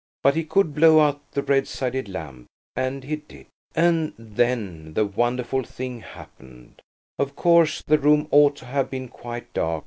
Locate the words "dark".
9.53-9.79